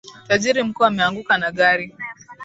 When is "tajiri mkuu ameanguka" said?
0.27-1.37